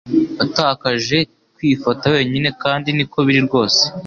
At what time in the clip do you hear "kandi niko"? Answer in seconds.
2.63-3.17